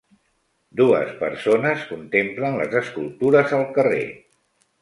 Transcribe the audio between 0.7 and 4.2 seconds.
Dues persones contemplen les escultures al carrer.